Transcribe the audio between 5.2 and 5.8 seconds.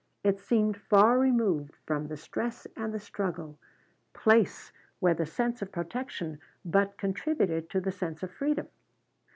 sense of